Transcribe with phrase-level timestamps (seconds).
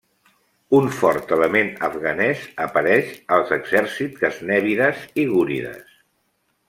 [0.77, 5.95] Un fort element afganès apareix als exèrcits gaznèvides i gúrides.